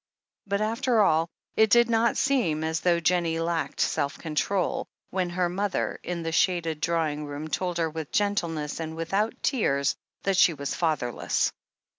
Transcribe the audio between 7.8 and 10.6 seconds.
with gentleness and without tears that she